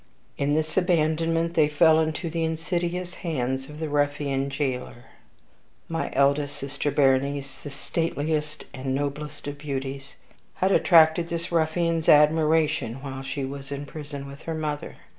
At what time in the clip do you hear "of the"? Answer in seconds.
3.69-3.87